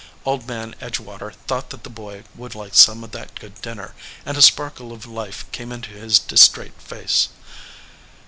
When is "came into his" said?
5.51-6.17